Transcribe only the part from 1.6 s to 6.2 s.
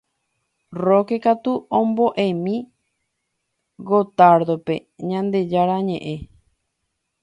omboʼémi Gottardope Ñandejára ñeʼẽ.